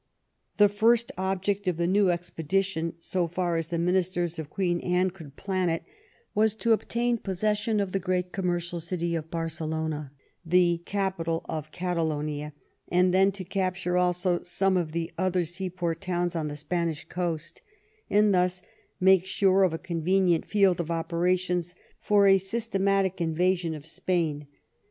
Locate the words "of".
1.67-1.77, 4.39-4.49, 7.79-7.91, 9.13-9.29, 11.47-11.71, 14.75-14.91, 19.61-19.71, 20.79-20.89, 23.75-23.85